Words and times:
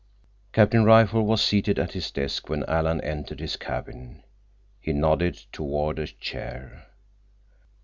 Captain 0.51 0.83
Rifle 0.83 1.21
was 1.27 1.43
seated 1.43 1.77
at 1.77 1.91
his 1.91 2.09
desk 2.09 2.49
when 2.49 2.63
Alan 2.65 2.99
entered 3.01 3.39
his 3.39 3.55
cabin. 3.55 4.23
He 4.79 4.93
nodded 4.93 5.35
toward 5.51 5.99
a 5.99 6.07
chair. 6.07 6.87